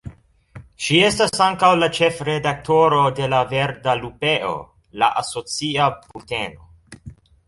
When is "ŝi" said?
0.83-0.95